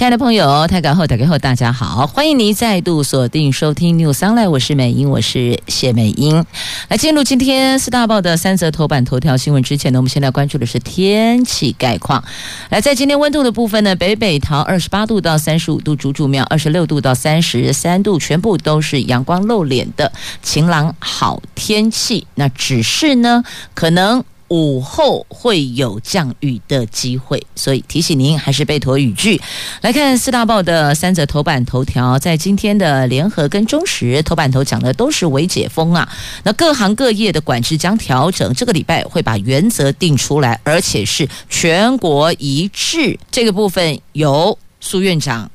[0.00, 6.42] 亲爱的朋友，台港后打开后，大家好，欢迎您再度锁定收听 News Online，我是美英，我是谢美英。
[6.88, 12.24] 来进入今天四大报的三则头版头条新闻之前呢，我们现在关注的是天气概况。
[12.70, 20.10] 来，在今天温度的部分呢，北北桃二十八度到三十五度，竹竹苗二十六度到三十三度，全部都是阳光露脸的
[20.42, 22.26] 晴朗好天气。
[22.36, 24.24] 那只是呢，可能。
[24.50, 29.40] 午后会有降雨的机会，所以提醒您还是备妥雨具。
[29.80, 36.08] 来看四大报的三则头版头条，在今天的联合跟中时头版头讲的都是微解封啊。
[36.42, 43.16] 那各行各业的管制将调整，这个礼拜会把原则定出来，而且是全国一致。
[43.30, 45.48] 这个部分由苏院长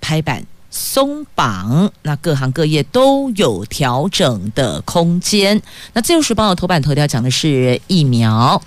[0.00, 0.42] 拍板。
[0.78, 5.60] 松绑，那各行各业都有调整的空间。
[5.92, 8.62] 那自由时报的头版头条讲的是疫苗，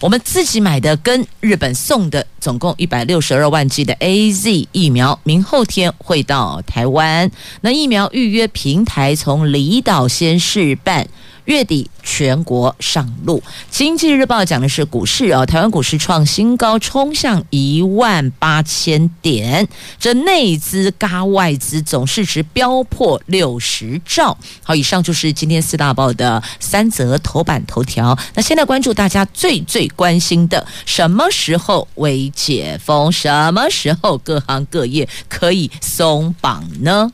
[0.00, 7.28] 我们自己买的跟日本送的，总共一百六十二万剂的 AZ 疫苗，明后天会到台湾。
[7.62, 11.08] 那疫苗预约平台从离岛先试办。
[11.46, 13.42] 月底全国上路。
[13.70, 19.66] 经济日报讲的是股市哦，台湾股市创新高，冲向一万八千点。
[19.98, 24.36] 这内资嘎外资总市值飙破六十兆。
[24.62, 28.16] 好，以上就是今天四大报的三则头版头条。
[28.34, 33.10] 那现在关注大家最最关心的，什么时候为解封？
[33.10, 37.10] 什么时候各行各业可以松绑呢？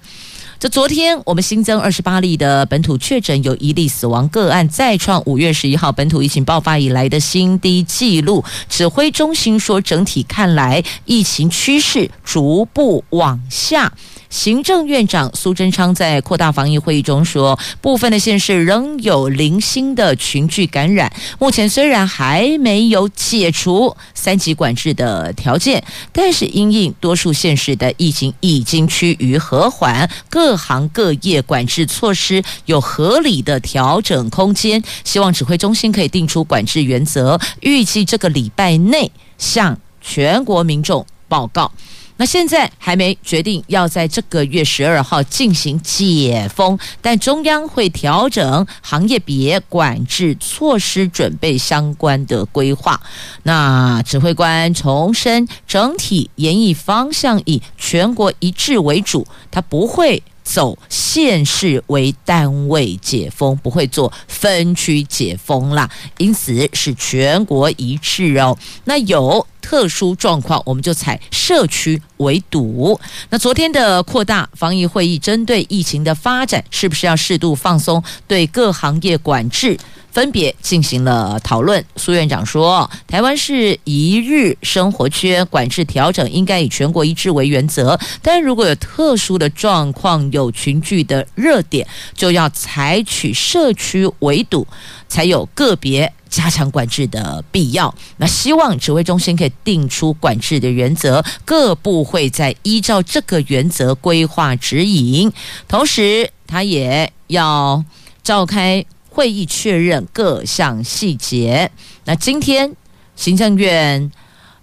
[0.62, 8.44] 这昨天我们新增二十八例的本土确诊，有一例死亡个案，再创五月十一号本土疫情爆发以来的新低纪录。
[8.68, 13.92] 指挥中心说，整体看来疫情趋势逐步往下。
[14.32, 21.12] 行政院长苏贞昌在扩大防疫会议中说，部分的县市仍有零星的群聚感染。
[21.38, 34.82] 目前虽然还没有解除三级管制的条件，但是因应多数县市的疫情已经趋于和缓，各行各业管制措施有合理的调整空间。
[35.04, 41.70] 希望指挥中心可以定出管制原则，预计这个礼拜内向全国民众报告。
[42.16, 53.00] 那现在还没决定要在这个月十二号进行解封，但中央会调整行业别管制措施，准备相关的规划。
[53.42, 65.90] 那指挥官重申，整体研议方向以全国一致为主，他不会走县市为单位解封，不会做分区解封啦。
[66.18, 68.56] 因此是全国一致哦。
[68.84, 69.46] 那有。
[69.62, 73.00] 特殊状况，我们就采社区围堵。
[73.30, 79.78] 那昨天的扩大防疫会议，针对疫情的发展，是不是要适度放松对各行业管制，
[80.12, 81.84] 分别进行了讨论。
[81.96, 87.98] 苏院长说，台湾是一日生活圈，管制调整应该以全国一致为原则。
[88.22, 94.66] 但如果有特殊的状况，有群聚的热点，就要采取社区围堵，
[95.08, 96.12] 才有个别。
[96.32, 105.30] 加强管制的必要，那希望指挥中心可以定出管制的原则，各部会再依照这个原则规划指引。
[105.68, 107.84] 同时，他也要
[108.22, 111.70] 召开会议确认各项细节。
[112.04, 112.74] 那今天
[113.14, 114.10] 行政院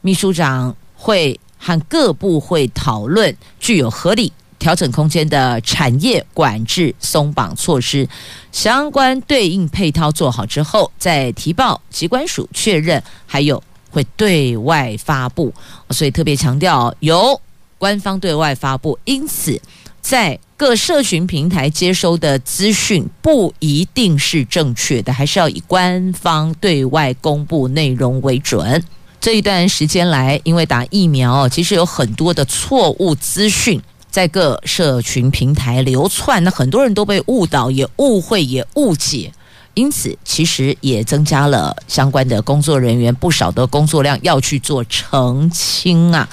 [0.01, 4.33] 秘书长会和各部会讨论具有合理。
[4.57, 8.05] 调整空间的产业管制松绑措施，
[8.51, 15.53] 相关对应配套做好之后，再提报机关署确认，还有会对外发布。
[15.91, 17.39] 所以特别强调，由
[17.77, 18.99] 官方对外发布。
[19.05, 19.57] 因此，
[20.01, 28.83] 在各社群平台接收的资讯不一定是正确的，还是要以官方对外公布内容为准。
[29.21, 33.81] 这一段时间来，因为打疫苗，其实有很多的错误资讯。
[34.11, 39.31] 在各社群平台流窜，那很多人都被误导、也误会、也误解，
[39.75, 46.27] 因此其实也增加了相关的工作人员不少的工作量，要去做澄清啊。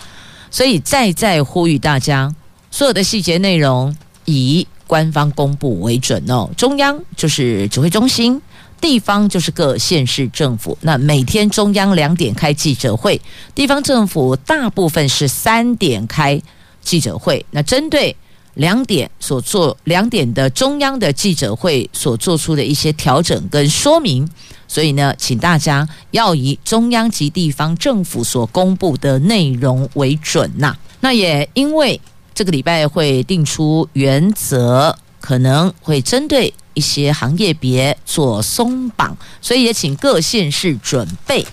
[0.51, 2.35] 所以再再呼吁大家，
[2.73, 3.97] 所有的细节内容
[4.27, 6.49] 以官方公布为准哦。
[6.57, 8.41] 中央就是指挥中心，
[8.81, 10.77] 地方就是各县市政府。
[10.83, 13.21] 那每天中央两点开记者会，
[13.55, 16.41] 地方政府大部分是三点开。
[16.83, 18.15] 记者会，那针对
[18.55, 24.29] 两点所做两点的中央的记者会所做出的一些调整跟说明，
[24.69, 30.77] 所以呢，请大家要以中央及地方政府所公布的内容为准呐。
[31.01, 32.01] 那也因为
[32.37, 41.47] 这个礼拜会定出原则，可能会针对一些行业别做松绑，所以也请各县市准备，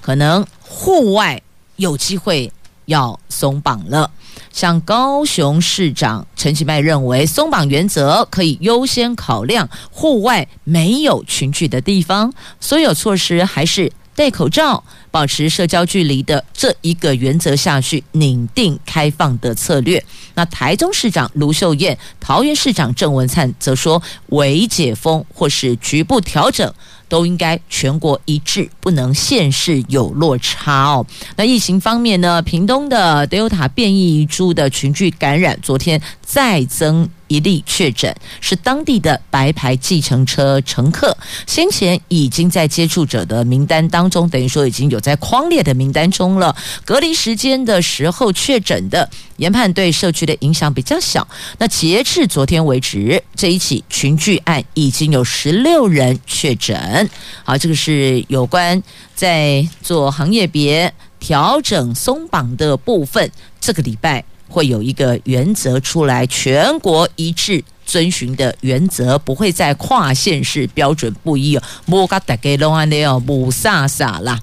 [0.00, 1.40] 可能户外
[1.76, 2.52] 有机会
[2.86, 4.10] 要松绑了。
[4.50, 20.04] 像高雄市长陈其迈认为，松绑原则可以优先考量户外没有群聚的地方，所有措施还是戴口罩、保持社交距离的这一个原则下去拟定开放的策略。
[20.34, 26.72] 那台中市长卢秀燕、桃园市长郑文灿则说，微解封或是局部调整。
[27.06, 31.06] 都应该全国一致，不能县市有落差哦。
[31.36, 32.42] 那疫情方面呢？
[32.42, 41.16] 屏东的 Delta 变异株的群聚感染，昨天再增一例确诊，是当地的白牌计程车乘客，
[41.46, 46.54] 先前已经在接触者的名单当中，等于说已经有在框列的名单中了。
[46.84, 49.08] 隔离时间的时候确诊的，
[49.38, 51.26] 研判对社区的影响比较小。
[51.58, 57.10] 那截至昨天为止，这一起群聚案已经有十六人确诊。
[57.42, 58.80] 好，这个是有关
[59.16, 63.28] 在做行业别调整松绑的部分，
[63.60, 64.24] 这个礼拜。
[64.54, 71.62] 会有一个原则出来，全国一致遵循的原则，不会再跨县市标准不一哦。
[71.86, 74.38] 莫嘎大家拢安尼哦，不飒飒啦。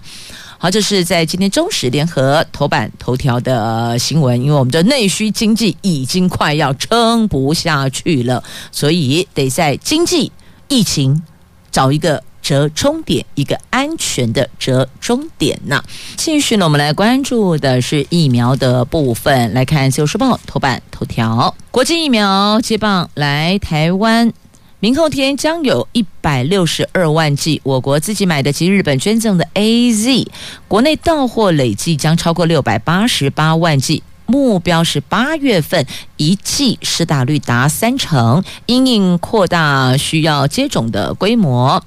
[0.58, 10.30] 好，这是在今天中时联合头版头条的新闻，因为我们的内需经济已经快要撑不下去了，所以得在经济
[10.68, 11.24] 疫情
[11.72, 12.22] 找一个。
[12.42, 15.84] 折中点，一个安全的折中点呢。
[16.18, 19.54] 继续呢，我们来关注的是疫苗的部分。
[19.54, 24.34] 来看《自由时报》头版头条：国际疫苗接棒来台湾，
[24.80, 30.28] 明后天将有一百六十二万剂我国自己买的及日本捐赠的 AZ，
[30.68, 34.04] 国内到货累计将超过六百八十八万剂。
[34.32, 35.86] 目标是八月份
[36.16, 41.84] 一剂施打率达三成，因应扩大需要接种的规模。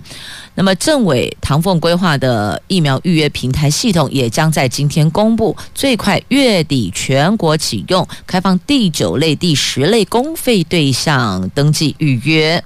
[0.56, 12.62] 那么，政委唐凤规划的疫苗预约平台系统也将在今天公布，最快月底全国启用，开放第九类、第十类公费对象登记预约。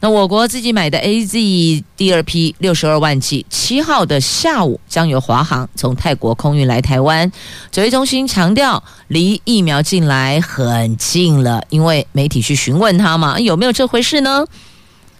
[0.00, 7.30] 那我国自己买的 AZ 第二批六十二万剂，七号的下午将由华航从泰国空运来台湾。
[7.72, 14.46] 指挥中心强调，离疫苗进来很近了，因为媒体去询问他嘛，有没有这回事呢？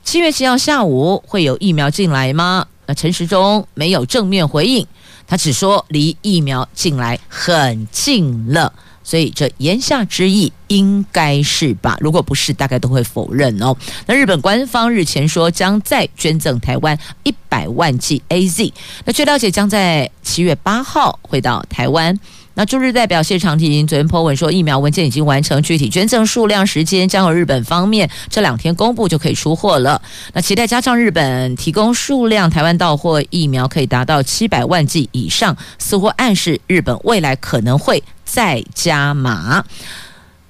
[0.04, 2.66] 七月七号下午会有疫苗进来吗？
[2.86, 4.86] 那陈时中没有正面回应，
[5.26, 8.72] 他只说离疫苗进来很近了。
[9.06, 11.96] 所以这言下之意应该是吧？
[12.00, 13.76] 如果不是，大概都会否认哦。
[14.06, 18.72] 那日本官方日前说将再捐赠台湾一百万剂 AZ，
[19.04, 22.18] 那据了解将在七月八号会到台湾。
[22.58, 30.00] 那驻日代表谢长廷昨天 po 文说，疫苗文件已经完成，具体捐赠数量、时间将由日本方面这两天公布，就可以出货了。
[30.32, 39.64] 那期待加上日本提供数量，台湾到货疫苗可以达到七百万剂以上，似乎暗示日本未来可能会再加码。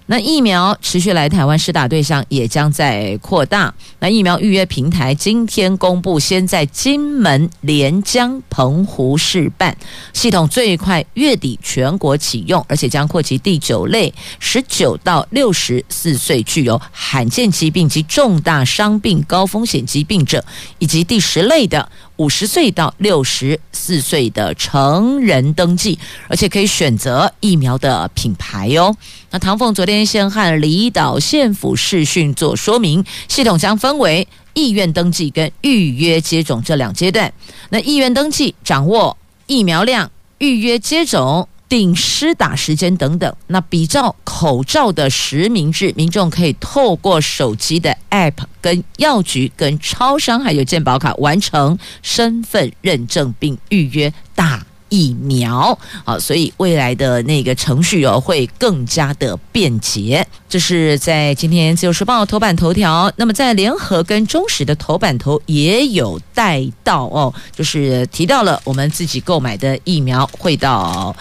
[0.09, 3.75] 那疫苗持续来台湾施打对象也将在扩大。
[3.99, 9.77] 那疫苗预约平台今天公布，先在金门、连江、澎湖试办
[10.13, 20.45] 系统，最快月底全国启用，而且将扩及第九类，十九到六十四岁具有罕见疾病及重大伤病高风险疾病者，
[20.79, 21.91] 以及第十类的。
[22.17, 28.97] 五十岁到六十四岁的成人登记，而且可以选择疫苗的品牌哟。
[29.31, 37.33] 那唐凤昨天先和离岛县府视讯做说明，系统将分为意愿登记跟预约接种这两阶段。
[37.71, 41.49] 那意愿登记掌握疫苗量，预约接种。
[41.69, 55.79] 定施打时间等等，那比照口罩的实名制，民众可以透过手机的 App、跟药局、跟超商，还有健保卡完成身份认证，并预约打疫苗。
[56.05, 60.27] 好，所以未来的那个程序哦，会更加的便捷。
[60.49, 71.15] 这是在今天自由时报头版头条，那么在联合跟中时的头版头也有带到哦，就是提到了我们自己购买的疫苗会到。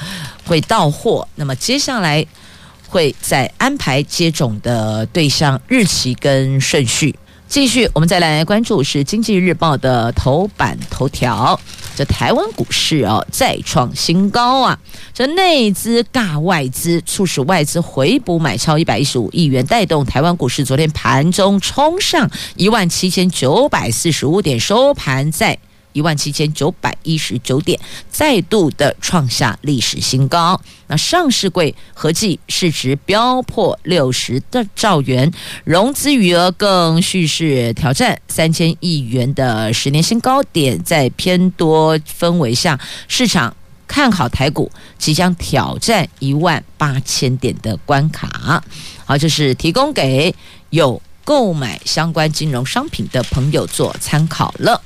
[0.48, 2.24] 会到货，那么接下来
[2.88, 7.16] 会再安排接种的对象日期跟顺序。
[7.48, 11.58] 继续，我们再来关注是《经济日报》的头版头条。
[11.96, 14.78] 这台湾股市哦再创新高啊！
[15.14, 25.58] 这内资尬外资，促使外资回补买超一百一十五亿元，带动台湾股市昨天盘中冲上一万七千九百四十五点，收盘在。
[25.96, 30.60] 一万七千九百一十九点，再度的创下历史新高。
[30.88, 35.32] 那上市柜合计市值飙破六十的兆元，
[35.64, 40.84] 融资余额更蓄势挑战三千亿元的十年新高点。
[40.84, 43.56] 在偏多氛围下，市场
[43.88, 48.62] 看好台股即将挑战一万八千点的关卡。
[49.06, 50.36] 好，这是提供给
[50.72, 54.82] 有购买相关金融商品的朋友做参考了。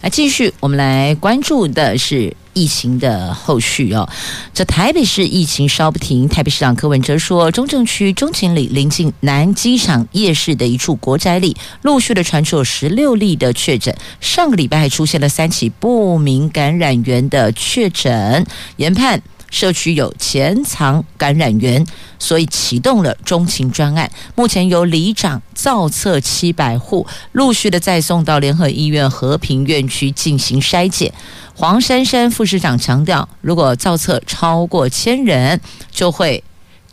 [0.00, 4.08] 来继续，我们来关注的是疫情的后续哦。
[4.54, 13.96] 这台北市疫情稍不停，台北市长柯文哲说，中正区中情里临近南机场夜市的一处国宅里，陆续的传出有十六例的确诊。
[14.20, 19.22] 上个礼拜还出现了三起不明感染源的确诊，研判。
[19.50, 21.86] 社区有潜藏感染源，
[22.18, 24.10] 所以启动了中情专案。
[24.34, 31.12] 目前由里长造册七百户，陆续的再送到联合医院和平院区进行筛检。
[31.54, 35.60] 黄珊珊副市长强调，如果造册超过千人，
[35.90, 36.42] 就会。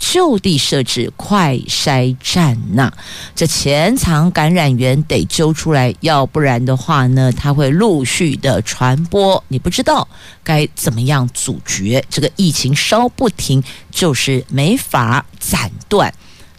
[0.06, 2.92] 就地设置快筛站呐、
[3.34, 9.42] 这潜藏感染源得揪出来，要不然的话呢，它会陆续的传播。
[9.48, 10.06] 你不知道
[10.44, 16.14] 该怎么样阻绝这个疫情，稍不停就是没法斩断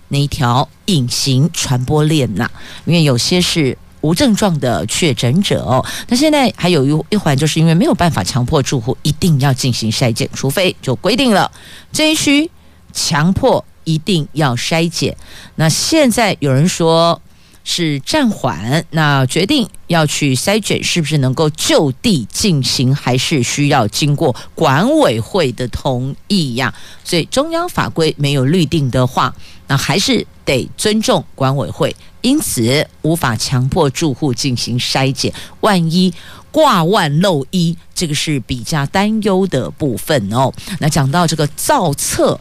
[0.09, 2.51] 那一条隐形传播链呐、
[2.87, 11.53] 因为有些是无症状的确诊者哦，那现在还有一一环，就是因为没有办法强迫住户一定要进行筛检，除非就规定了
[11.93, 12.51] 这一区。
[12.95, 15.15] 强迫一定要筛检，
[15.57, 17.21] 那现在有人说
[17.65, 26.73] 是暂缓，那决定要去筛检，是不是能够就地进行，还是需要经过管委会的同意呀？
[27.03, 29.35] 所以中央法规没有律定的话，
[29.67, 36.15] 那还是得尊重管委会，因此无法强迫住户进行筛检，万一
[36.53, 40.53] 挂万漏一，这个是比较担忧的部分哦。
[40.79, 42.39] 那讲到这个造册。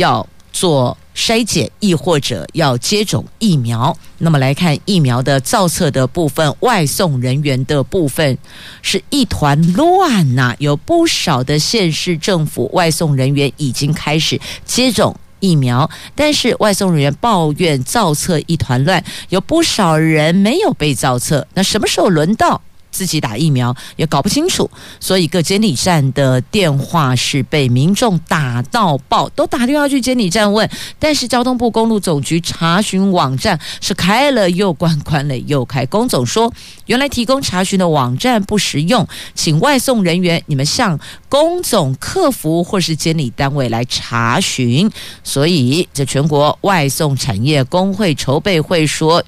[0.00, 3.94] 要做筛检，亦或者要接种疫苗。
[4.18, 8.38] 那么来看疫苗的造册的部分，外送人员的部分
[8.80, 10.56] 是一团乱呐。
[10.58, 21.46] 有不少的县市政府外送人员已经开始接种疫苗，但是外送人员抱怨造册一团乱，有不少人没有被造册。
[21.54, 22.60] 那什么时候轮到？
[22.90, 30.68] 自己打疫苗也搞不清楚，所以各监理站的电话是被民众打到爆，都打电话去监理站问。
[30.98, 35.86] 但是交通部公路总局查询网站是开了又关，关了又开。
[35.86, 36.52] 公总说，
[36.86, 44.90] 原来提供查询的网站不实用，请外送人员你们向公总客服或是监理单位来查询。
[45.22, 49.22] 所以这全国外送产业工会筹备会说，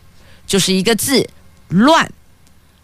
[0.47, 1.29] 就是一个字：
[1.69, 2.11] 乱。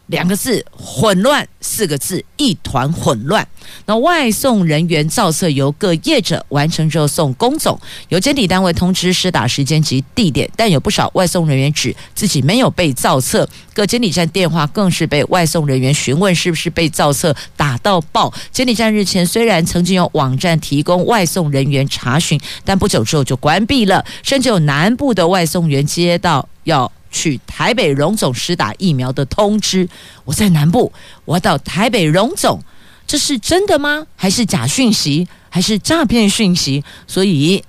[0.08, 3.46] 两个字混乱，四个字一团混乱。
[3.84, 10.50] 那外送人员造册由各业者完成之后送工总，由监理单位通知施打时间及地点。
[10.56, 18.32] 但有不少外送人员指自己没有被造册，各监理站电话更是被外送人员询问是不是被造册，打到爆。
[18.50, 26.90] 监理站日前虽然曾经有网站提供外送人员查询，但不久之后就关闭了，甚至有南部的外送员接到要。
[27.10, 29.88] 去台北荣总施打疫苗的通知，
[30.26, 30.92] 我在南部，
[31.28, 32.58] 我到台北荣总，
[33.06, 34.06] 这是真的吗？
[34.16, 35.28] 还是假讯息？
[35.50, 36.82] 还是诈骗讯息？
[37.06, 37.62] 所以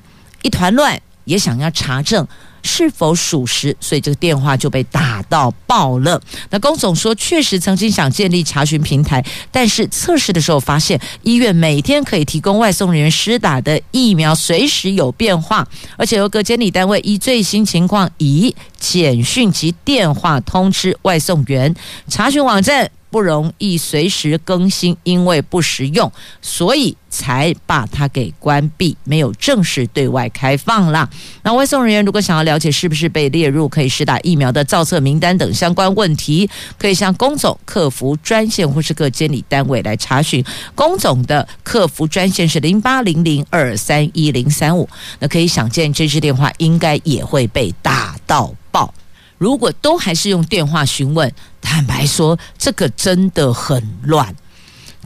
[0.44, 2.26] 一团乱，也想要查证。
[2.62, 3.76] 是否属实？
[3.82, 6.22] 所以这个电话就被打到爆了。
[6.50, 21.76] 那龚总说，确实曾经想建立查询平台，但是测试的时候发现，医院每天可以提供外送人员施打的疫苗随时有变化，而且由各监理单位依最新情况以简讯及电话通知外送员。
[22.08, 22.90] 查询网站。
[23.10, 26.12] 不容易随时更新，因为不实用，
[26.42, 31.10] 所以才把它给关闭，没有正式对外开放啦。
[31.44, 40.44] 那外送人员如果想要了解是不是被列入可以施打疫苗的造册名单等相关问题，可以向公总客服专线或是各监理单位来查询。
[40.76, 44.88] 公总的客服专线是零八零零二三一零三五。
[45.20, 48.94] 那可以想见，这支电话应该也会被打到爆。
[49.40, 54.36] 如果都还是用电话询问，坦白说，这个真的很乱，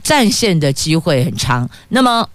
[0.02, 1.70] 占线的机会很长。
[1.88, 2.28] 那么，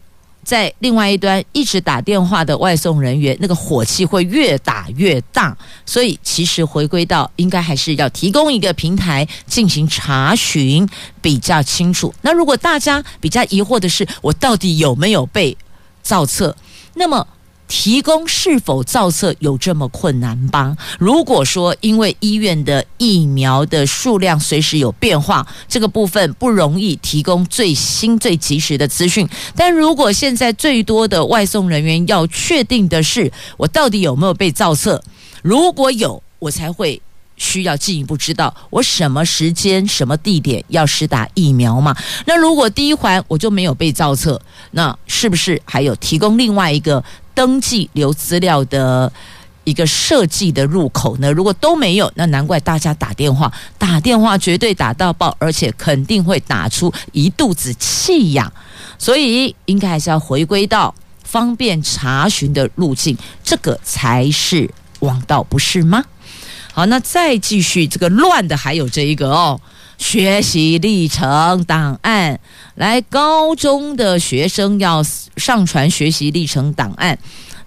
[0.44, 5.56] 在另外一端一直打电话的外送人员，那个火气会越打越大。
[5.86, 10.88] 所以，其实回归到应该还是要提供一个平台进行查询
[11.22, 12.12] 比较清楚。
[12.22, 15.56] 那如果大家比较疑惑的是，我到底有没有被
[16.02, 16.56] 造册？
[16.96, 17.28] 那么。
[17.70, 20.76] 提供是否造册有这么困难吧？
[21.00, 29.30] 如果说因为医院的疫苗的数量随时有变化，这个部分不容易提供最新最及时的资讯。
[29.56, 35.02] 但如果现在最多的外送人员要确定的是我到底有没有被造册，
[35.44, 37.02] 如果有，我才会。
[37.40, 41.96] 需要进一步知道我什么时间、什么地点要施打疫苗吗？
[42.28, 44.40] 那如果第一环我就没有被造册，
[44.72, 47.04] 那是不是还有提供另外一个
[47.34, 49.12] 登记留资料的
[49.64, 51.32] 一个设计的入口呢？
[51.32, 58.52] 如果都没有，那难怪大家打电话，打电话绝对打到爆，而且肯定会打出一肚子气呀。
[58.98, 60.94] 所以应该还是要回归到
[61.24, 64.70] 方便查询的路径，这个才是
[65.00, 66.04] 王道，不是吗？
[66.74, 69.60] 好，那再继续这个乱的还有这一个哦，
[69.98, 72.40] 学习历程档案，
[72.76, 75.04] 来高中的学生要
[75.36, 77.18] 上传学习历程档案。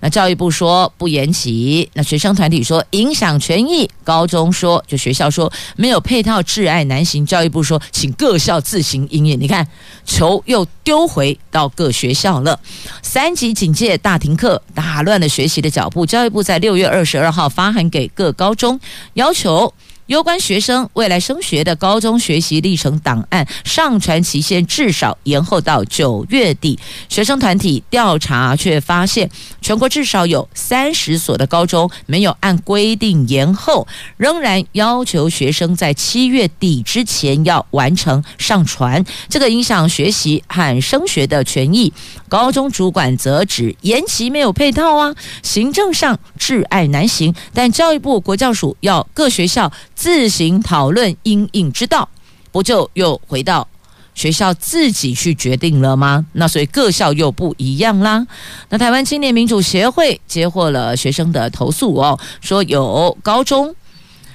[0.02, 7.24] 那教育部说不延期，那学生团体说影响权益，高中说就学校说没有配套，挚爱难行。
[7.24, 9.40] 教育部说请各校自行应验。
[9.40, 9.64] 你看
[10.04, 12.58] 球又丢回到各学校了，
[13.00, 16.04] 三级警戒大停课，打乱了学习的脚步。
[16.04, 18.80] 教育部在六月二十二号发函给各高中，
[19.14, 19.72] 要求。
[20.06, 26.76] 有关学生未来升学的高中学习历程档案上传期限至少延后到九月底。
[27.08, 29.30] 学生团体调查却发现，
[29.60, 41.92] 全国至少有三十所的高中没有按规定延后，仍然要求学生在七月底之前要完成上传，这个影响学习和升学的权益。
[42.28, 49.72] 高中主管则指延期没有配套啊，行政上窒碍难行，但教育部国教署要各学校。
[50.02, 52.08] 自行讨论因应之道，
[52.50, 53.68] 不就又回到
[54.16, 56.26] 学校自己去决定了吗？
[56.32, 58.26] 那所以各校又不一样啦。
[58.70, 63.76] 那台湾青年民主协会接获了学生的投诉哦，说有高中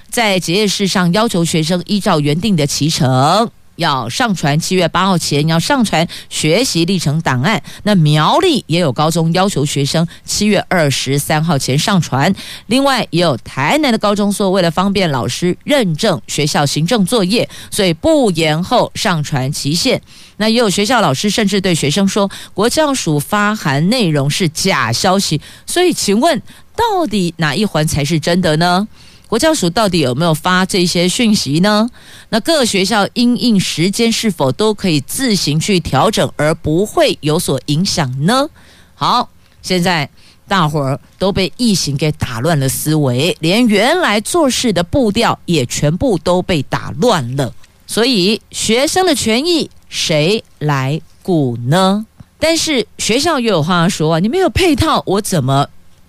[0.10, 3.52] 在结业式上要求学生依照原定的骑程。
[3.78, 7.64] 要上传七月八号前要上传学习历程档案。
[7.84, 12.36] 那苗栗也有高中要求学生七月二十三号前上传。
[12.66, 20.02] 另外也有台南的高中说，为了方便老师认证学校行政作业，所以不延后上传期限。
[20.38, 25.42] 那也有学校老师甚至对学生说，国教署发函内容是假消息。
[25.66, 26.42] 所以请问，
[26.76, 28.88] 到底哪一环才是真的呢？
[29.28, 31.90] 国教署到底有没有发这些讯息呢？
[32.30, 38.48] 那各学校因应时间是否都可以自行去调整，而不会有所影响呢？
[38.96, 39.30] 好，
[39.62, 40.10] 现在
[40.48, 47.54] 大伙儿都被疫情给打乱了思维，连原来做事的步调也全部都被打乱了。
[47.86, 52.06] 所以学生的权益谁来顾呢？
[52.40, 55.68] 但是学校又有话说啊，你没有配套，我怎么？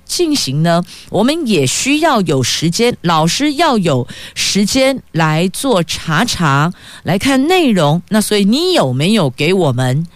[0.08, 6.72] 进行呢，我们也需要有时间，老师要有时间来做查查，
[7.04, 8.02] 来看内容。
[8.08, 10.06] 那所以你有没有给我们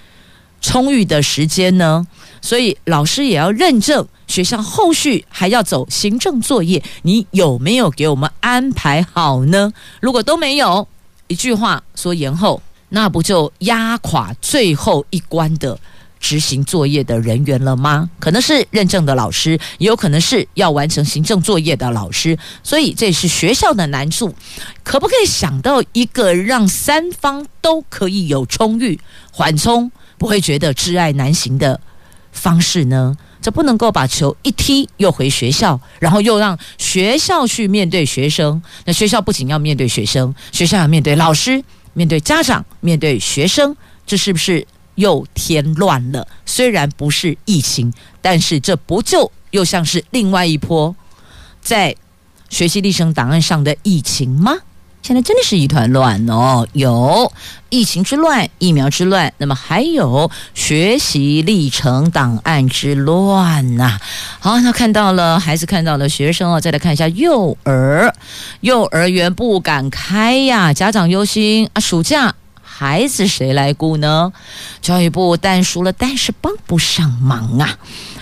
[0.60, 2.06] 充裕的时间呢？
[2.40, 9.72] 所以老师也要认证，学校后续还要走行政作业，你有没有给我们安排好呢？
[10.00, 10.88] 如果都没有，
[11.28, 15.78] 一句话说延后，那不就压垮最后一关的？
[16.22, 18.08] 执行作业的人员了吗？
[18.20, 24.32] 可能是认证的老师，也有可能是要完成行政作业的老师，所以这是学校的难处。
[24.84, 28.98] 可不可以想到一个让三方都可以有充裕
[29.32, 31.78] 缓冲，不会觉得挚爱难行的
[32.30, 33.16] 方式呢？
[33.42, 38.62] 这不能够把球一踢又回学校，然后又让学校去面对学生。
[38.84, 44.64] 那学校不仅要面对学生，学校要面对老师、面对家长、面对学生，这是不是？
[44.96, 50.94] 又添乱了，虽然不是疫情，但是这不就又像是另外一波
[51.60, 51.94] 在
[52.48, 54.54] 学习历程档案上的疫情吗？
[55.02, 57.32] 现在真的是一团乱哦，有
[57.70, 63.98] 疫情之乱、疫苗之乱，那么还有学习历程档案之乱呐。
[64.38, 68.14] 好，那看到了孩子，看到了学生哦，再来看一下幼儿，
[68.60, 72.32] 幼儿园不敢开呀，家长忧心啊，暑假。
[72.74, 74.32] 孩子谁来顾呢？
[74.80, 77.78] 教育部但说了，但是帮不上忙啊。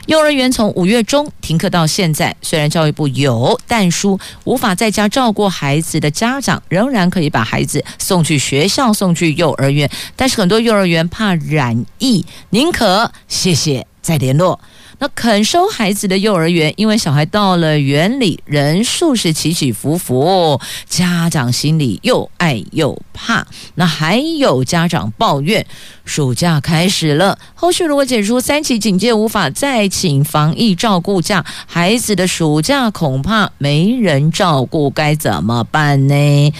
[0.06, 14.58] 幼儿园从五月中停课到现在，虽然教育部有但书，无法在家照顾孩子的家长仍然可以把孩子送去学校、送去幼儿园，但是很多幼儿园怕染疫，宁可谢谢再联络。
[14.98, 23.46] 那肯收孩子的幼儿园，因为小孩到了园里，人数是起起伏伏，家长心里又爱又怕。
[23.76, 25.64] 那还有家长抱怨，
[26.05, 36.53] 暑假开始了，后续如果解除三级警戒，无法再请防疫照顾假，孩子的暑假恐怕没人照顾，该怎么办呢？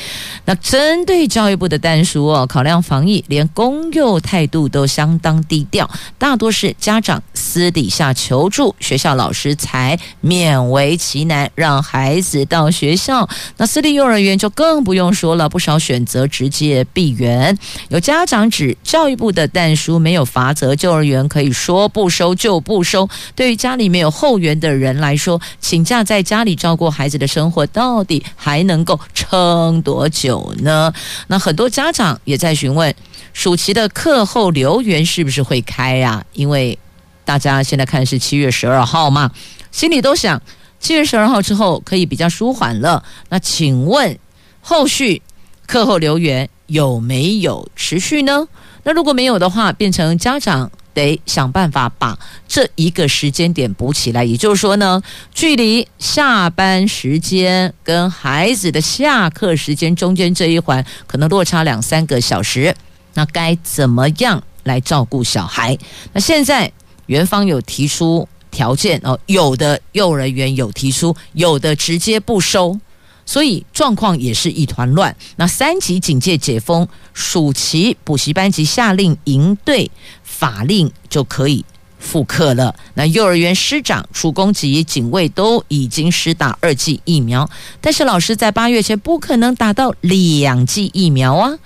[0.45, 8.51] 那针对教育部的单书哦，考量防疫，连公幼态度都相当低调，大多是家长私底下求。
[8.51, 13.29] 助学校老师才勉为其难让孩子到学校，
[13.59, 17.57] 那私立幼儿园就更不用说了，不少选择直接闭园。
[17.89, 23.09] 有家长指教育部的但书没有罚则，幼儿园可以说不收就不收。
[23.37, 30.93] 对于家里没有后援的人来说，请假在家里照顾孩子的生活，到底还能够撑多久呢？
[31.29, 32.93] 那很多家长也在询问，
[33.33, 36.25] 暑期的课后留园是不是会开呀？
[36.33, 36.77] 因为
[37.25, 39.31] 大家现在看是七月十二号嘛，
[39.71, 40.41] 心里都想
[40.81, 43.05] 七月十二号之后可以比较舒缓了。
[43.29, 44.19] 那请问
[44.61, 45.23] 后续
[45.67, 48.49] 课后留园有没有持续呢？
[48.83, 54.25] 那如果没有的话，变成家长得想办法把这一个时间点补起来。
[54.25, 55.01] 也就是说呢，
[55.33, 62.75] 距离下班时间跟孩子的下课时间中间这一环可能落差两三个小时，
[63.15, 65.79] 那该怎么样来照顾小孩？
[66.13, 66.73] 那现在。
[67.11, 72.79] 园方有提出条件哦，有的幼儿园有提出，有的直接不收，
[73.27, 75.15] 所以状况也是一团乱。
[75.35, 79.91] 那三级警戒解封，暑期补习班及下令营队
[80.23, 81.65] 法令就可以
[81.99, 82.73] 复课了。
[82.95, 91.59] 那幼儿园师长、厨工及警卫都已经施打二剂疫苗，但是老师在八月前不可能打到两剂疫苗啊。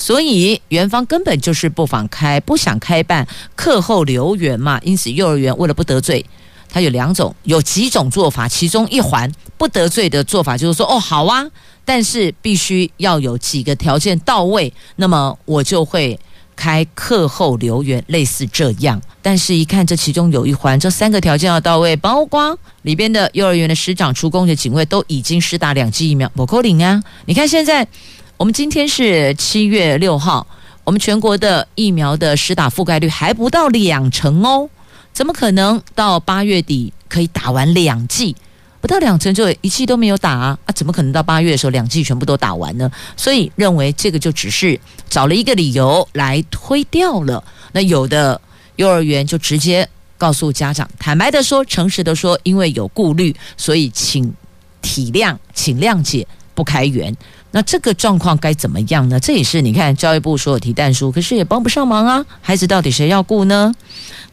[0.00, 4.78] 所以园方根本就是不妨开，不想开办课后留园嘛。
[4.84, 6.24] 因此幼儿园为了不得罪，
[6.70, 8.46] 它有两种，有几种做法。
[8.46, 11.44] 其中一环不得罪的做法就是说，哦，好啊，
[11.84, 16.16] 但是必须要有几个条件到位，那么我就会
[16.54, 19.02] 开课后留园，类似这样。
[19.20, 27.02] 但是，一看这其中有一环，这三个条件要到位，包括里边的幼儿园的师长、出工的警卫都已经施打两剂疫苗，不扣零啊。
[27.26, 27.88] 你看现在。
[28.38, 30.46] 我们今天是七月六号，
[30.84, 34.70] 我们全国的疫苗的实打覆盖率还不到两成哦，
[35.12, 38.36] 怎么可能到八月底可以打完两剂？
[38.80, 40.58] 不到两成就一剂都没有打啊！
[40.66, 42.88] 啊，怎么可能到八月的时候两剂全部都打完呢？
[43.16, 44.78] 所以认为这个就只是
[45.10, 47.42] 找了一个理由来推掉了。
[47.72, 48.40] 那有的
[48.76, 54.32] 幼儿园就直接告诉家长，坦白的说，诚实的说，因为有顾虑，所以请
[54.80, 56.24] 体谅，请谅解，
[56.54, 57.12] 不开园。
[57.50, 59.18] 那这个状况该怎么样呢？
[59.18, 62.24] 这也是你看教育部说有提但书，可是也帮不上忙啊。
[62.42, 63.72] 孩子到底谁要顾呢？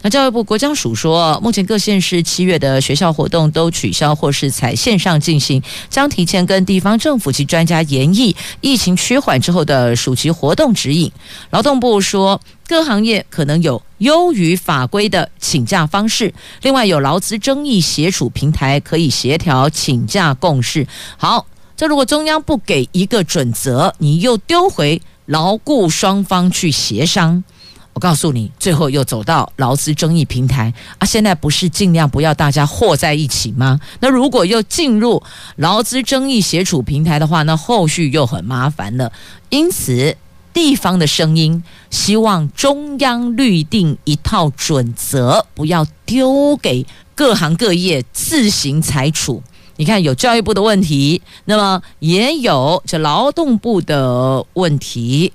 [0.01, 11.09] 那教育部国教署说，目前各县市七月的学校活动都取消或是采线上进行，将提前跟地方政府及专家研议疫情趋缓之后的暑期活动指引。
[11.51, 20.85] 劳动部说，各行业可能有优于法规的请假方式，另外有劳资争议协处平台可以协调请假共识。
[21.17, 21.47] 好。
[21.77, 27.43] 这如果中央不给一个准则，你又丢回劳雇双方去协商，
[27.91, 31.05] 我告诉你，最后又走到劳资争议平台啊！
[31.05, 33.79] 现在不是尽量不要大家和在一起吗？
[33.99, 35.21] 那如果又进入
[35.57, 39.11] 劳资争议协处平台的话，那后续又很麻烦了。
[39.49, 40.15] 因此，
[40.53, 49.43] 地方的声音希望中央律定一套准则，不要丢给各行各业自行裁处。
[49.77, 55.33] 你看，有教育部的问题，那么也有这劳动部的问题，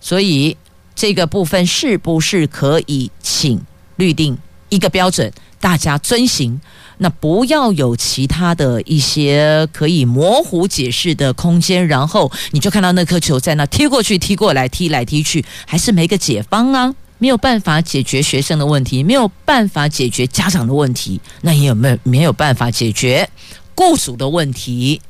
[0.00, 0.56] 所以
[0.94, 3.60] 这个部分是不是可以请
[3.96, 4.38] 律定
[4.70, 6.60] 一个标准，大家遵行？
[6.98, 16.94] 那不要有其他的一些可以模糊解释的空间，然后你就看到那颗球在那踢过去、踢过来、踢来踢去，还是没个解方啊？
[17.18, 23.28] 没有办法解决学生的问题，没有办法解决家长的问题，那也有没有没有办法解决？
[23.74, 25.00] 雇主的问题、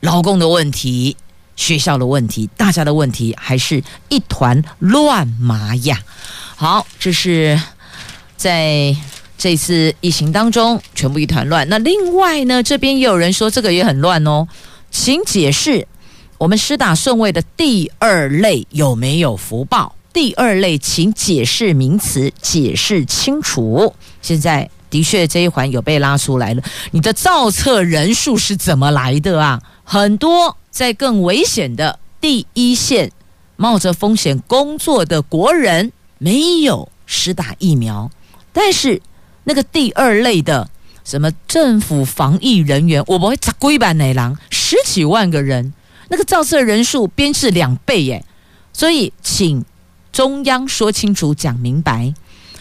[0.00, 1.16] 劳工的问题、
[1.56, 6.00] 学校的问题，大家的问题还是一团乱麻呀。
[6.56, 7.60] 好，这是
[8.36, 8.96] 在
[9.36, 11.68] 这次疫情当中全部一团乱。
[11.68, 14.48] 那另外呢，这边也有人说这个也很乱哦，
[14.90, 15.86] 请解释
[16.38, 19.94] 我们施打顺位的第二类有没有福报？
[20.12, 23.94] 第二类，请解释名词，解释清楚。
[24.22, 24.70] 现在。
[24.90, 26.62] 的确，这一环有被拉出来了。
[26.92, 29.60] 你的造册人数是怎么来的啊？
[29.84, 33.10] 很多在更危险的第一线
[33.56, 38.10] 冒着风险工作的国人没有施打疫苗，
[38.52, 39.00] 但是
[39.44, 40.68] 那个第二类的
[41.04, 45.72] 什么政府防疫人员，我不会砸龟板奶狼十几万个人，
[46.08, 48.24] 那个造册人数编制两倍耶，
[48.72, 49.64] 所以请
[50.12, 52.12] 中央说清楚讲明白。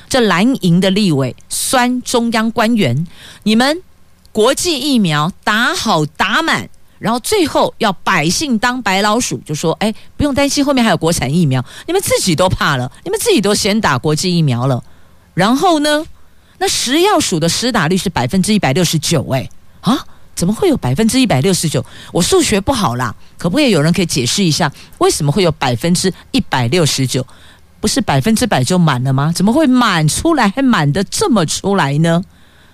[0.10, 3.08] 这蓝营的立委酸中央官员，
[3.44, 3.82] 你们
[4.32, 14.84] 国际疫苗打好打满，然后最后要百姓当白老鼠，就说哎，不用担心，后面还有国产疫苗，你们自己都怕了，你们自己都先打国际疫苗了，
[15.34, 16.06] 然后呢，
[16.60, 19.50] 那食药署的施打率是百分之一百六十九，哎
[19.82, 21.84] 啊，怎么会有百分之一百六十九？
[22.14, 27.26] 我数学不好啦，可不可以有人可以解释一下，为什么会有百分之一百六十九？
[27.80, 29.32] 不是百分之百就满了吗？
[29.36, 32.24] 怎么会满出来还满得这么出来呢？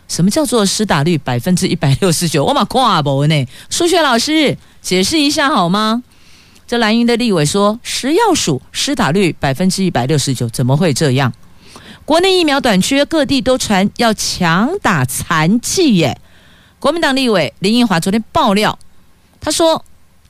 [0.08, 2.44] 什么叫做施打率百分之一百六十九？
[2.46, 3.48] 我嘛挂不呢？
[3.70, 6.04] 数学老师解释一下好吗？
[6.66, 11.34] 这蓝营的立委说，食药署施打率百分之一百六十九，怎么会这样？
[12.06, 16.20] 国内疫苗短缺，各地都传要强打残剂耶。
[16.80, 18.78] 国民党立委林英华昨天爆料，
[19.40, 19.84] 他说。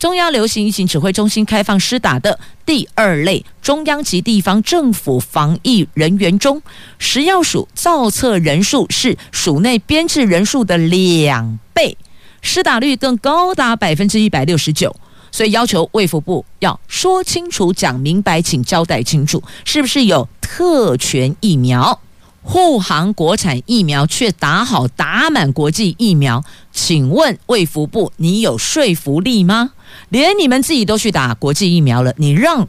[0.04, 6.62] 中央流行疫情指挥中心开放施打的第二类中央及地方政府防疫人员中，
[7.00, 11.98] 食药署造册人数是署内编制人数的两倍，
[12.42, 14.94] 施打率更高达百分之一百六十九。
[15.32, 22.02] 所以要求卫福部要说清楚、讲明白，请交代清楚，是不是有特权疫苗？
[22.42, 29.72] 护航国产疫苗却打好打满国际疫苗，请问卫福部，你有说服力吗？
[30.10, 32.68] 连你们自己都去打国际疫苗了，你让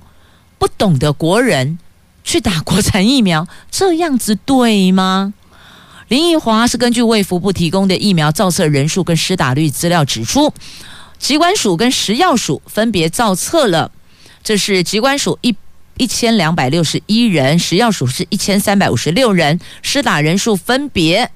[0.58, 1.78] 不懂的国人
[2.22, 5.34] 去打国产疫苗，这样子对吗？
[6.08, 10.52] 林奕华是根据卫福部提供的疫苗造册人数跟施打率资料指出，
[11.18, 13.90] 疾管署跟食药署分别造册了，
[14.42, 15.56] 这是疾管署一。
[15.96, 21.30] 一千两百六十一人，食药署是一千三百五十六人，施打人数分别，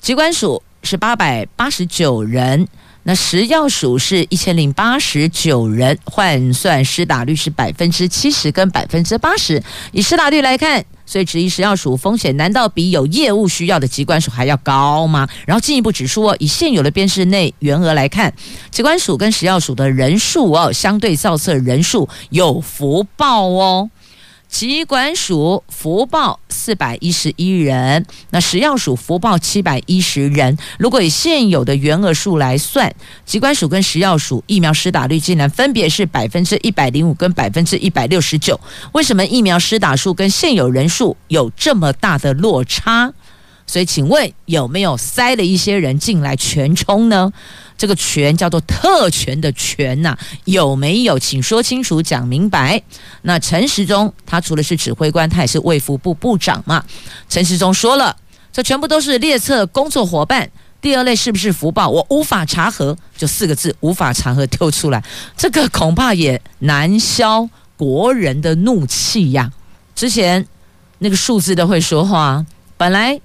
[0.00, 2.66] 疾管署是八百八十九人，
[3.08, 10.84] 那食药署是一千零八十九人，换算施打率是百分之七十跟百分之八十，以施打率来看。
[11.08, 15.28] 所以质疑食药署风险难道比有业务需要的机关署还要高吗？
[15.46, 18.34] 然后进一步指出哦，以现有的编制内员额来看，
[18.72, 23.88] 机关署跟食药署的人数哦，相对造册人数有福报哦。
[24.48, 30.56] 疾管署福报四百一十一人，那食药署福报七百一十人。
[30.78, 38.58] 如果以现有的员额数来算，疾管署跟食药署疫苗施打率竟然分别是百分之一百零五跟百分之一百六十九。
[38.92, 43.12] 为什么疫苗施打数跟现有人数有这么大的落差？
[43.66, 47.32] 所以，请问有没有塞了一些人进来全充呢？
[47.76, 51.18] 这个权叫做特权的权呐、有没有？
[51.18, 52.80] 请说清楚，讲明白。
[53.22, 56.82] 那陈时中他除了是指挥官，他也是卫福部部长嘛。
[57.28, 58.16] 陈时中说了，
[58.52, 60.48] 这全部都是列册工作伙伴。
[60.80, 61.88] 第二类是不是福报？
[61.88, 65.02] 我无法查核，就四个字，无法查核丢出来，
[65.36, 69.52] 这个恐怕也难消国人的怒气呀。
[69.94, 70.46] 之前
[71.00, 73.20] 那个数字都会说话，本来。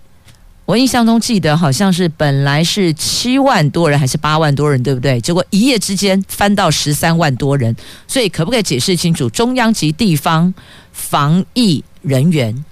[0.71, 5.19] 我印象中记得好像是本来是七万多人还是八万多人，对不对？
[5.19, 7.75] 结果一夜之间翻到十三万多人，
[8.07, 9.29] 所以可不可以解释清楚？
[9.31, 10.53] 中央及地方
[10.93, 12.63] 防疫人员，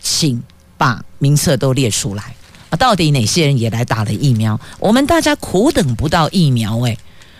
[0.00, 0.42] 请
[0.78, 2.34] 把名册都列出来
[2.70, 2.76] 啊！
[2.78, 4.58] 到底哪些人也来打了疫苗？
[4.78, 6.96] 我们大家苦等不到疫苗，诶，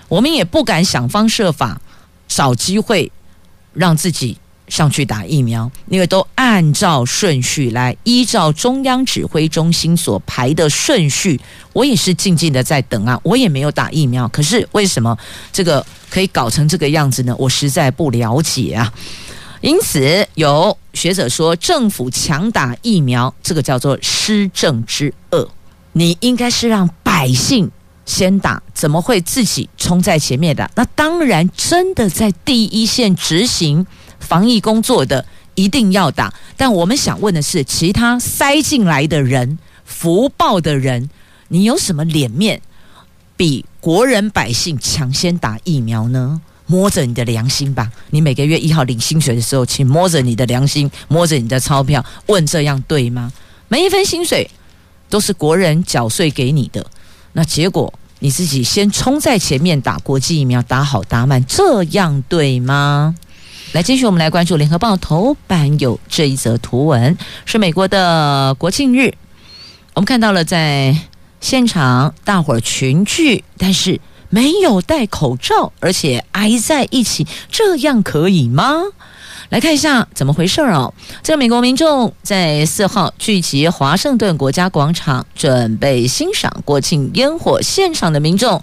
[0.08, 1.80] 我们也不敢想方设法
[2.28, 3.10] 找机会
[3.72, 4.36] 让自己。
[4.74, 11.40] 上去打疫苗，因为都按照顺序来，依照中央指挥中心所排的顺序，
[11.72, 15.16] 我也是静静的在等啊，我也没有打疫苗，可是为什么
[15.52, 17.32] 这个可以搞成这个样子呢？
[17.38, 18.92] 我实在不了解啊。
[19.60, 25.48] 因此有学者说，政府强打疫苗，这个叫做施政之恶，
[25.92, 27.70] 你应该是让百姓
[28.04, 30.68] 先打，怎么会自己冲在前面的？
[30.74, 33.86] 那当然，真的在第一线执行。
[34.24, 41.08] 防疫工作的一定要打，但我们想问的是，其他塞进来的人、福报的人，
[41.48, 42.60] 你有什么脸面
[43.36, 46.40] 比国人百姓抢先打疫苗呢？
[46.66, 53.30] 摸着你的良心吧，你每个月一号领薪水的时候，请摸着你的良心，摸着你的钞票，问这样对吗？
[53.68, 54.50] 每一分薪水
[55.10, 56.84] 都是国人缴税给你的，
[57.34, 63.14] 那结果你自己先冲在前面打国际疫苗，打好打满，这样对吗？
[63.74, 69.12] 来，继续我们来关注《联合报》头版有这一则图文，是美国的国庆日，
[69.94, 70.96] 我们看到了在
[71.40, 78.74] 现场大伙儿群聚，但是没有戴口罩，而且挨在一起，这样可以吗？
[79.48, 80.94] 来看一下怎么回事儿哦。
[81.24, 87.60] 这个美国民众在四号聚集华盛顿国家广场，准备欣赏国庆烟火。
[87.60, 88.62] 现场的民众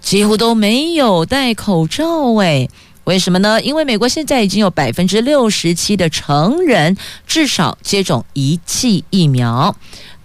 [0.00, 2.66] 几乎都没有戴口罩，哎，
[3.06, 3.62] 为什么呢？
[3.62, 9.76] 因为美国现在已经有百分之六十七的成人至少接种一剂疫苗。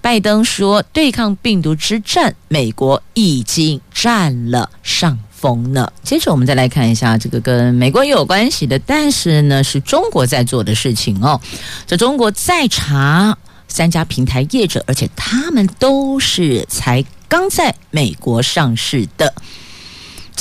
[0.01, 5.93] 拜登说，对抗病毒之战，美国已经占了上风了。
[6.01, 11.39] 接着我们再来看一下这个跟美国也有关系的，但是呢是中国在做的事情哦。
[11.85, 19.31] 这中国在查三家平台业者，而且他们都是才刚在美国上市的。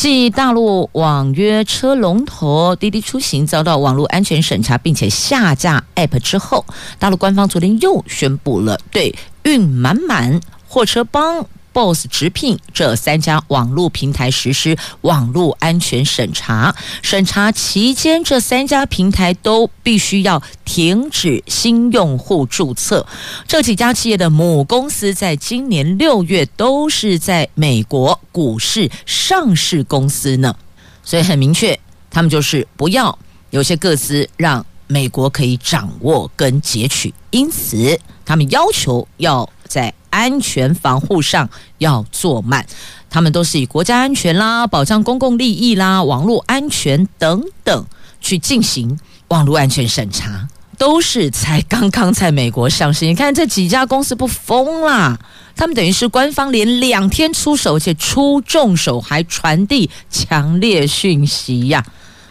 [0.02, 6.64] 继大陆网约车龙头滴滴出行遭到网络安全审查，并且下架 App 之后，
[6.98, 11.44] 大陆官方昨天又宣布了对运满满、货车帮。
[11.72, 23.06] Boss 直聘这三家网络平台实施网络安全审查，审查期间，这三家平台都必须要停止新用户注册。
[23.46, 30.54] 这几家企业的母公司在今年六月都是在美国股市上市公司呢，
[31.02, 31.78] 所以很明确，
[32.10, 33.16] 他们就是不要
[33.50, 39.94] 有些个资让美国可以掌握跟截取，因此他们要求要在。
[40.10, 42.66] 安全防护上要做慢，
[43.08, 47.86] 他们都是以国家安全啦、保障公共利益啦、网络安全等等
[48.20, 53.06] 去进行网络安全审查，都是才刚刚在美国上市。
[53.06, 55.18] 你看这几家公司不疯啦？
[55.56, 61.84] 他们等于是官方连两天出手，且出重手，还传递强烈讯息呀，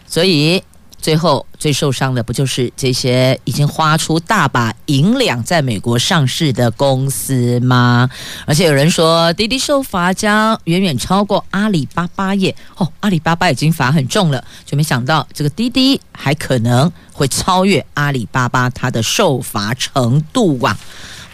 [0.08, 0.64] 所以。
[1.02, 8.10] 最后最受伤的不就是这些已经花出大把银两在美国上市的公司吗？
[8.46, 12.54] 而且有人说滴滴受罚将远远超过阿里巴巴耶！
[12.76, 20.78] 哦，阿里巴巴已经罚很重了，就没想到这个滴滴还可能会超越阿里巴巴它的受罚程度啊！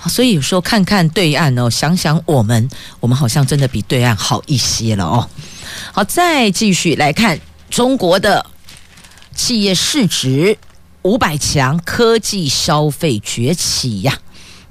[0.07, 5.27] 所以有时候看看对岸哦，想想我们，我们好像真的比对岸好一些了哦。
[5.91, 8.45] 好，再继续来看中国的。
[9.35, 10.57] 企业市值
[11.01, 14.17] 五百强，科技消费崛起呀！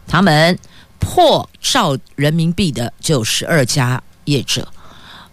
[0.06, 0.58] 他们
[0.98, 4.66] 破兆人民币的就十二家业者，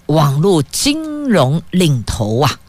[0.07, 2.59] 网络金融领头啊！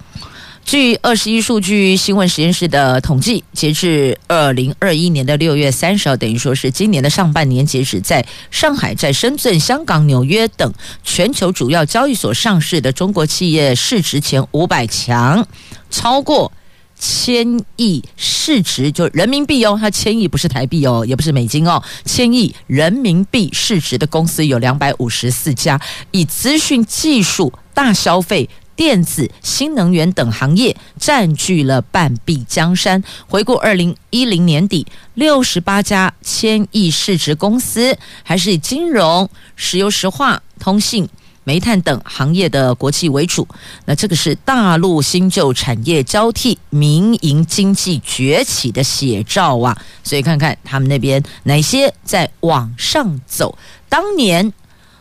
[0.65, 10.73] 据二十一数据新闻实验室的统计，截至二零二一年的六月三十号，等于说是今年的上半年截止，在上海、在深圳、香港、纽约等
[11.03, 15.47] 全球主要交易所上市的中国企业市值前五百强。
[15.93, 16.51] 超过
[16.99, 33.03] 千亿市值，就人民币哦，它千亿不是台币哦，也不是美金哦，千亿人民币市值的公司有两百五十四家，以资讯技术、大消费、电子、新能源等行业占据了半壁江山。
[33.27, 41.09] 回顾二零一零年底，六十八家千亿市值公司，还是以金融、石油石化、通信。
[41.45, 43.47] 煤炭等行业的国企为主，
[43.85, 49.77] 那这个是大陆新旧产业交替、民营经济崛起的写照啊！
[50.05, 54.53] 所以看看他们那边哪些在往上走，当年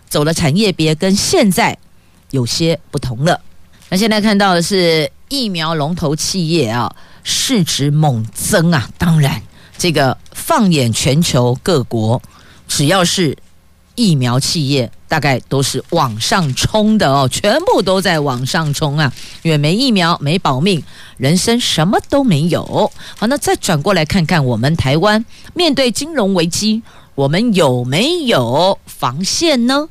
[0.10, 1.78] 走了产业别跟现在
[2.32, 3.40] 有些不同了。
[3.90, 8.90] 那现在看到的是疫苗龙头企业啊，市值猛增啊！
[8.98, 9.42] 当然，
[9.78, 12.22] 这个放眼全球各国，
[12.68, 13.38] 只要是
[13.96, 14.92] 疫苗企业。
[15.12, 19.12] 大概都是往上冲的哦，全部都在往上冲啊！
[19.42, 20.82] 因为没疫苗，没保命，
[21.18, 22.90] 人生什么都没有。
[23.18, 26.82] 好，那再转过来看看我们台湾，面对金融危机，
[27.14, 29.90] 我们有没有防线呢？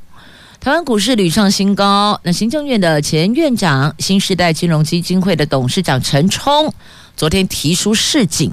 [0.59, 6.73] 台湾股市屡创新高，那行政院的前院长、新时代金融基金会的董事长陈冲
[7.15, 8.51] 昨天提出示警。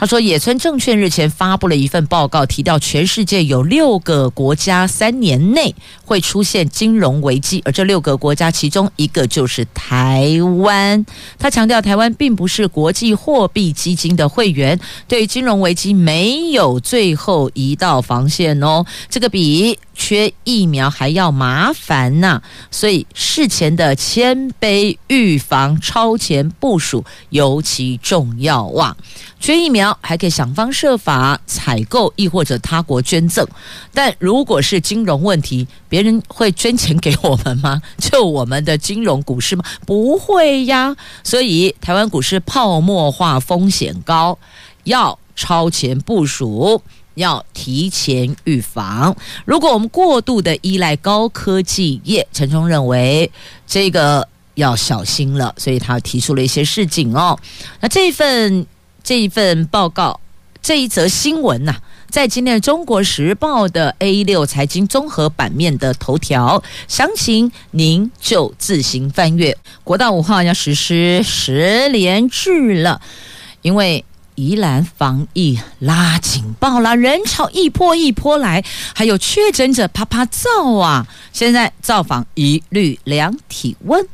[0.00, 5.74] 他说，野村证券日前发布了一份报告，提到全世界有六个国家三年内
[6.06, 10.26] 会出现金融危机，而这六个国家其中一个就是台
[10.64, 11.04] 湾。
[11.38, 18.86] 他强调，台湾并不是国际货币基金的会员，对金融危机没有最后一道防线哦。
[19.10, 28.96] 这个比缺疫苗还要麻烦呐、所以事前的谦卑预防、超前部署尤其重要哇。
[29.38, 33.46] 缺疫苗还可以想方设法采购，亦或者他国捐赠。
[33.92, 37.80] 但如果是金融问题，别人会捐钱给我们吗？
[37.98, 39.64] 就我们的金融股市吗？
[39.86, 40.96] 不会呀。
[41.22, 44.38] 所以台湾股市泡沫化风险高，
[44.84, 46.82] 要超前部署，
[47.14, 49.16] 要提前预防。
[49.44, 53.30] 如果我们过度的依赖高科技业，陈冲认为
[53.66, 57.38] 这个要小心了，所以他提出了一些示警哦。
[57.80, 58.66] 那这份。
[59.02, 60.20] 这一份报告，
[60.62, 61.76] 这一则新闻呐、
[62.08, 69.56] 在今天《中国时报》的 A 六财经综合版面的头条，详情您就自行翻阅。
[69.84, 73.00] 国道五号要实施十连制了，
[73.62, 74.04] 因为。
[74.34, 78.64] 宜兰防疫拉警报了，人潮一波一波来，
[78.94, 81.06] 还有确诊者啪啪造啊！
[81.32, 84.06] 现在造访一律量体温。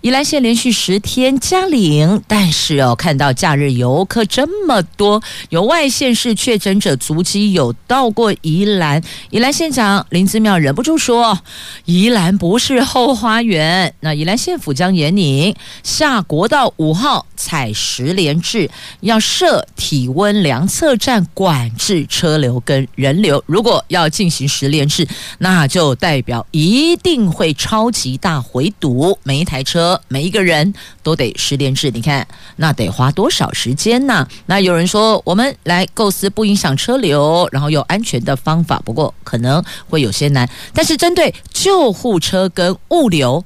[0.00, 9.02] 宜兰县连续十天加零，但是哦，看到假日游客这么多，有外县市确诊者足迹有到过宜兰。
[9.30, 11.38] 宜兰县长林姿妙忍不住说
[11.84, 18.70] ：“宜兰不是后花园。”那宜兰县府将严拟下国道五号采石联制，
[19.00, 19.63] 要设。
[19.76, 25.06] 体温量测站管制车流跟人流，如果要进行十连制，
[25.38, 31.90] 那就代表一定会超级大回堵，每一台车、每一个人都得十连制。
[31.90, 34.26] 你看，那得花多少时间呢？
[34.46, 40.48] 那有人说，我们来构思不影响车流，然后有安全的方法，不过可能会有些难。
[40.72, 43.44] 但是针对救护车跟物流。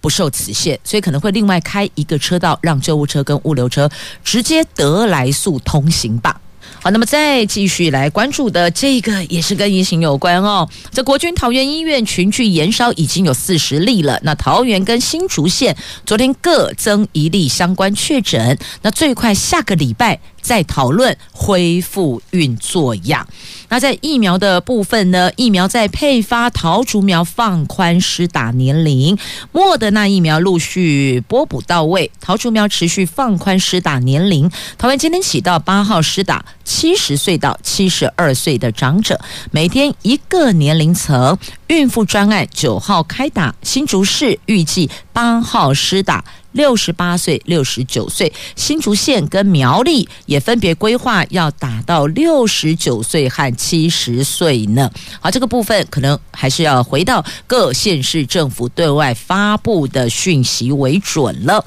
[0.00, 3.90] 不受此限，所以可能会另外开一个车道，让救护车跟物流车
[4.24, 6.40] 直接得来速通行吧。
[6.82, 10.66] 好，那么再继续来关注的这个也是跟疫情有关哦。
[10.90, 15.76] 这国军桃园医院群聚延烧已经有四十例了，那桃园跟新竹县
[16.06, 20.20] 昨天各增一例相关确诊，那最快下个礼拜。
[20.40, 23.26] 在讨论恢复运作样。
[23.68, 25.30] 那在疫苗的部分呢？
[25.36, 29.16] 疫苗在配发桃竹苗放宽施打年龄，
[29.52, 34.50] 莫德纳疫苗陆续拨补到位，桃竹苗持续放宽施打年龄。
[34.76, 39.20] 桃园今天起到八号施打七十岁到七十二岁的长者，
[39.52, 41.38] 每天一个年龄层。
[41.70, 46.24] 孕妇专案九号开打，新竹市预计八号施打。
[46.50, 54.90] 六十八岁、六十九岁，新竹县跟苗栗也分别规划要打到六十九岁和七十岁呢。
[55.20, 61.64] 好，这个部分可能还是要回到各县市政府对外发布的讯息为准了。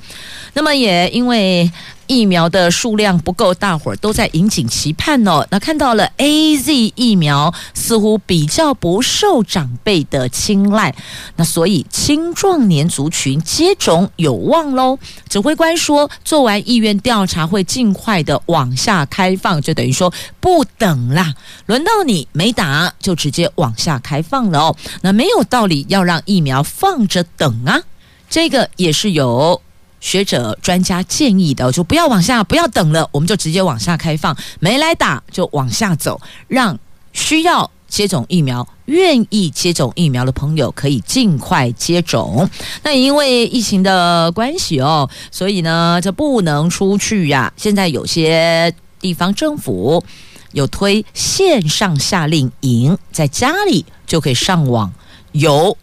[0.54, 1.72] 那么也因为。
[2.08, 5.46] 疫苗的数量不够，大伙儿都在引颈期盼哦。
[5.50, 10.96] 那看到了 AZ 疫苗似乎比较不受长辈的青睐，
[11.36, 14.98] 那所以青壮年族群接种有望喽。
[15.30, 21.34] 指挥官说，做完意愿调查会尽快的往下开放，就等于说不等啦，
[21.66, 24.76] 轮到你没打就直接往下开放了哦。
[25.02, 27.82] 那没有道理要让疫苗放着等啊，
[28.30, 29.62] 这个也是有。
[30.04, 36.78] 学者专家建议的，就不要往下，不要等了，我们就直接往下开放，没来打就往下走，让
[37.14, 42.50] 需要接种疫苗、愿意接种疫苗的朋友可以尽快接种。
[42.84, 47.54] 那因为疫情的关系哦，所以呢，这不能出去呀。
[47.56, 50.04] 现在有些地方政府
[50.52, 54.92] 有推线上夏令营，在家里就可以上网
[55.32, 55.78] 游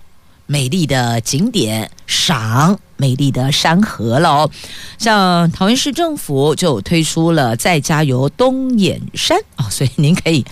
[0.50, 2.76] 美丽的景点，赏。
[2.96, 4.50] 美丽的山河了哦，
[4.98, 10.44] 像桃园市政府就推出了在家游东眼山哦，所以您可以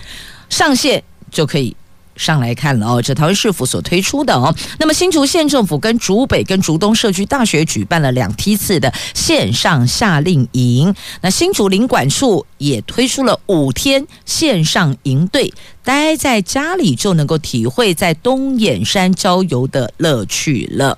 [0.49, 1.75] 上线就可以
[2.19, 3.01] 上来看了哦。
[3.01, 15.51] 这桃园市府所推出的哦，那么新竹县政府跟竹北跟竹东社区大学举办了两梯次的线上夏令营，那新竹林管处也推出了五天线上营队，
[15.83, 20.97] 待在家里就能够体会在东眼山郊游的乐趣了。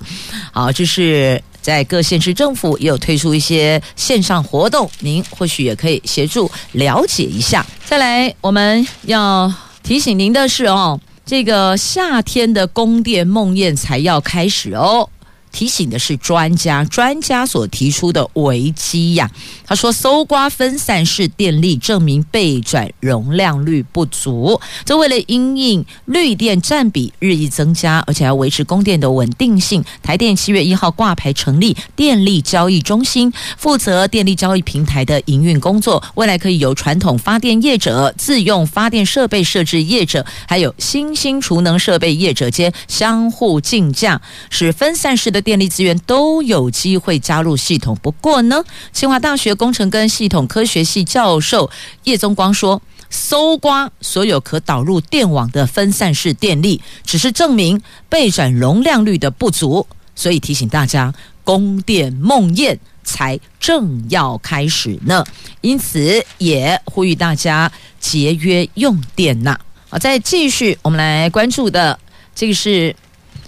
[0.52, 7.64] 好，这是在各县市政府也有推出一些线上活动，您或许也可以协助了解一下。
[7.86, 9.54] 再来，我们要
[9.84, 15.10] 提醒您的是哦，这个夏天的宫殿梦魇才要开始哦。
[15.52, 19.30] 提醒的是专家，专家所提出的危机呀。
[19.66, 24.60] 他说，搜刮分散式电力，证明备转容量率不足。
[24.86, 36.04] 这为了因应绿电占比日益增加，而且要维持供电的稳定性，台电七月一号挂牌成立电力交易中心，负责电力交易平台的营运工作。
[36.16, 45.41] 未来可以由传统发电业者、自用发电设备设置业者，还有新兴储能设备业者间相互竞价，使分散式的。
[45.42, 47.98] 电力资源都有机会加入系统。
[48.02, 48.64] 不过呢，
[48.94, 51.70] 清华大学工程跟系统科学系教授
[52.04, 59.86] 叶宗光说，搜刮所有可导入电网的分散式电力，只是证明备转容量率的不足。
[60.16, 61.14] 所以提醒大家，
[61.44, 65.24] 供电梦魇才正要开始呢。
[65.62, 69.60] 因此也呼吁大家节约用电呐。
[69.90, 72.00] 好，再继续我们来关注的，
[72.36, 72.96] 这个是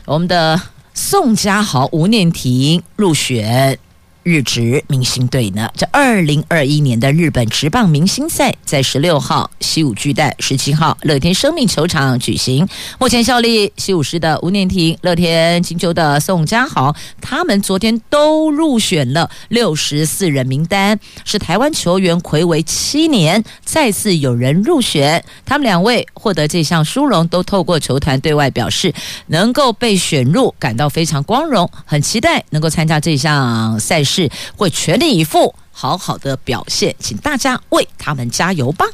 [0.06, 0.60] 我们的。
[0.94, 3.80] 宋佳豪、吴念婷入选。
[4.24, 5.70] 日职明星队呢？
[5.76, 12.66] 这二零二一年的日本职棒明星赛在十六号西武巨蛋，十七号乐天生命球场举行。
[12.98, 25.22] 目前效力西武师的吴念庭、乐天金球的宋佳豪，他们昨天都入选了六十四人名单，是台湾球员睽违七年再次有人入选。
[25.46, 28.94] 他们两位获得这项殊荣，都透过球团对外表示，
[29.28, 34.13] 能够被选入感到非常光荣，很期待能够参加这项赛事。
[34.14, 38.86] 是会全力以赴，好好的表现，请大家为他们加油吧。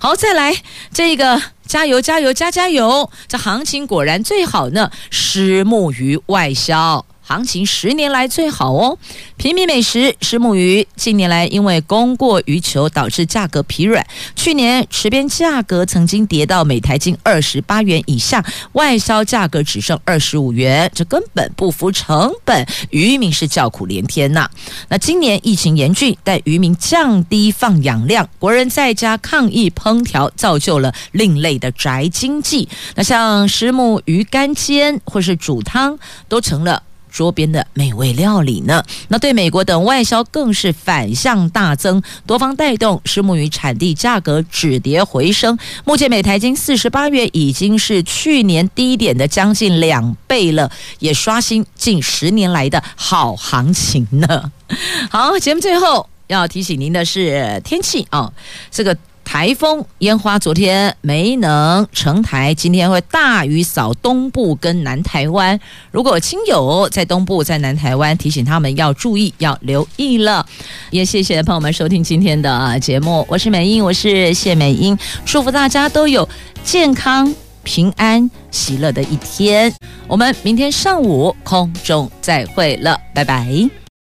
[0.00, 0.54] 好，再来
[0.94, 7.04] 这个加油加油加加油，这行情果然最好呢，虱目于外销。
[7.28, 8.98] 行情十年来最好哦，
[9.36, 14.06] 平民美食石目鱼近年来因为供过于求，导致价格疲软。
[14.34, 24.48] 去年池边价格曾经跌到每台斤二十八元以下，外销价格只剩二十五元，这根本不符成本，渔民是叫苦连天呐。
[24.88, 32.66] 那今年疫情严峻，但渔民降低放养量，国人在家抗疫烹调，造就了另类的宅经济。
[32.94, 36.82] 那像石目鱼干煎或是煮汤，都成了。
[37.10, 38.82] 桌边的美味料理呢？
[39.08, 45.58] 那对美国等外销更是反向大增，多方带动虱目鱼产地价格止跌回升。
[45.84, 54.52] 目前每台斤四十八元，已经是去年低点的将近两倍了，也刷新近十年来的好行情呢。
[55.10, 58.32] 好，节目最后要提醒您的是天气啊，
[58.70, 58.96] 这个。
[59.28, 65.60] 台风烟花昨天没能成台，今天会大雨扫东部跟南台湾。
[65.90, 70.46] 如果亲友在东部、在南台湾，提醒他们要注意、要留意了。
[70.90, 76.26] 也谢谢朋友们收听今天的节目，我是美英，我是谢美英，祝福大家都有
[76.64, 79.70] 健康、平安、喜乐的一天。
[80.06, 83.68] 我们明天上午空中再会了，拜拜。